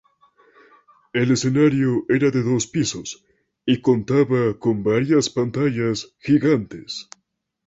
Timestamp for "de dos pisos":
2.31-3.23